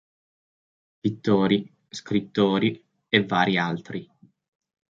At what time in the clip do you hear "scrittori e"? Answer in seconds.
1.87-3.23